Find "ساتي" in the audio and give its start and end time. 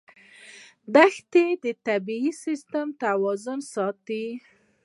3.73-4.25